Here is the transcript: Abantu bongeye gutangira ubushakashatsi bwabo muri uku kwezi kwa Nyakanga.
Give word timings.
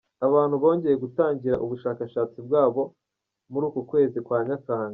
Abantu 0.27 0.55
bongeye 0.63 0.95
gutangira 1.03 1.61
ubushakashatsi 1.65 2.37
bwabo 2.45 2.81
muri 3.51 3.63
uku 3.69 3.81
kwezi 3.89 4.17
kwa 4.25 4.39
Nyakanga. 4.47 4.89